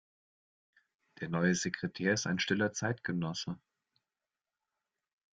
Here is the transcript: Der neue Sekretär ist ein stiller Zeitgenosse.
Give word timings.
Der 1.19 1.29
neue 1.29 1.53
Sekretär 1.53 2.13
ist 2.15 2.25
ein 2.25 2.39
stiller 2.39 2.73
Zeitgenosse. 2.73 3.59